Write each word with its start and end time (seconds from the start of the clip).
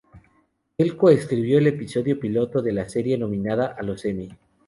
Él 0.79 0.97
co-escribió 0.97 1.59
el 1.59 1.67
episodio 1.67 2.19
piloto 2.19 2.63
de 2.63 2.71
la 2.71 2.89
serie, 2.89 3.19
nominado 3.19 3.71
a 3.77 3.83
los 3.83 4.03
Emmy. 4.03 4.29